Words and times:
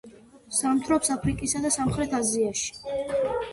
ზამთრობს 0.59 1.11
აფრიკასა 1.17 1.63
და 1.67 1.73
სამხრეთ 1.77 2.17
აზიაში. 2.23 2.75